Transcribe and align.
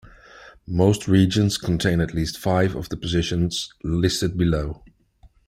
Most 0.65 1.07
regions 1.07 1.59
contain 1.59 2.01
at 2.01 2.11
least 2.15 2.35
five 2.39 2.75
of 2.75 2.89
the 2.89 2.97
positions 2.97 3.71
listed 3.83 4.35
below. 4.35 4.83